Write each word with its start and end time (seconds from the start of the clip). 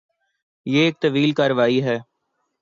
یہ 0.65 0.81
ایک 0.85 0.95
طویل 1.01 1.31
کارروائی 1.37 1.83
ہے۔ 1.83 1.97